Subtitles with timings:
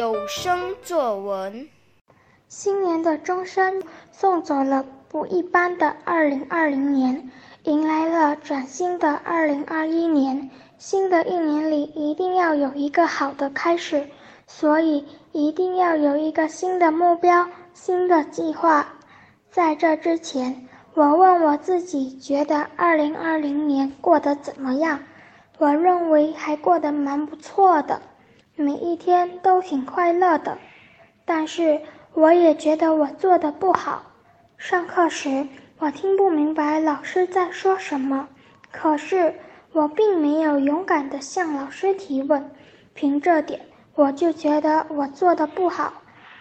[0.00, 1.68] 有声作文。
[2.48, 7.30] 新年的钟声送走了不一般的2020年，
[7.64, 10.50] 迎来了崭新的2021年。
[10.78, 14.08] 新的一年里一定要有一个好的开始，
[14.46, 18.94] 所以一定要有一个新的目标、新的计划。
[19.50, 24.98] 在这之前，我问我自己，觉得2020年过得怎么样？
[25.58, 28.00] 我认为还过得蛮不错的，
[28.60, 30.58] 每一天都挺快乐的。
[31.24, 31.80] 但是
[32.12, 34.02] 我也觉得我做的不好。
[34.58, 35.46] 上课时，
[35.78, 38.28] 我听不明白老师在说什么，
[38.70, 39.34] 可是
[39.72, 42.50] 我并没有勇敢地向老师提问。
[42.92, 43.62] 凭这点，
[43.94, 45.94] 我就觉得我做的不好。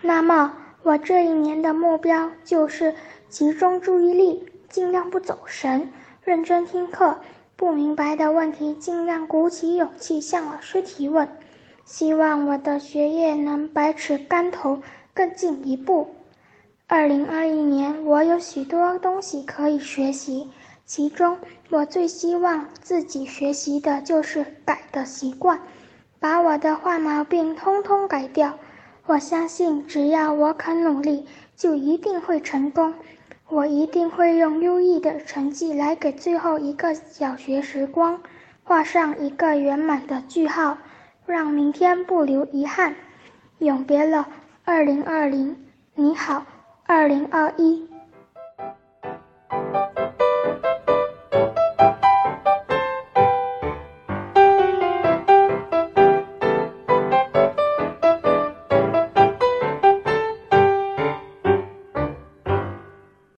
[0.00, 0.54] 那么，
[0.84, 2.94] 我这一年的目标就是
[3.28, 5.90] 集中注意力，尽量不走神，
[6.22, 7.18] 认真听课。
[7.56, 11.28] 不明白的问题，尽量鼓起勇气向老师提问。
[11.84, 14.80] 希望我的学业能百尺竿头，
[15.12, 16.14] 更进一步。
[16.86, 20.48] 二零二一年，我有许多东西可以学习，
[20.86, 21.38] 其中
[21.70, 25.60] 我最希望自己学习的就是改的习惯，
[26.18, 28.58] 把我的坏毛病通通改掉。
[29.06, 32.94] 我相信，只要我肯努力，就一定会成功。
[33.48, 38.20] 我一定会用优异的成绩来给最后一个小学时光
[38.62, 40.78] 画上一个圆满的句号，
[41.26, 42.94] 让明天不留遗憾。
[43.58, 44.28] 永别了，
[44.64, 45.56] 二零二零，
[45.94, 46.44] 你好，
[46.86, 47.88] 二零二一。